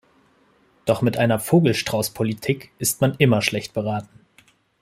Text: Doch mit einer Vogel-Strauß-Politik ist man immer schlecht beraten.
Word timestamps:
Doch 0.85 1.03
mit 1.03 1.17
einer 1.17 1.37
Vogel-Strauß-Politik 1.37 2.71
ist 2.79 3.01
man 3.01 3.13
immer 3.19 3.43
schlecht 3.43 3.75
beraten. 3.75 4.19